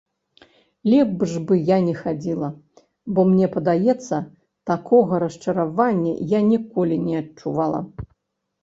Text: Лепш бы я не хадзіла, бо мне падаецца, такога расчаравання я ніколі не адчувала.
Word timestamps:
Лепш 0.93 1.33
бы 1.51 1.57
я 1.67 1.77
не 1.89 1.93
хадзіла, 1.99 2.49
бо 3.13 3.27
мне 3.35 3.51
падаецца, 3.57 4.17
такога 4.71 5.21
расчаравання 5.27 6.13
я 6.37 6.45
ніколі 6.51 6.95
не 7.09 7.15
адчувала. 7.23 7.87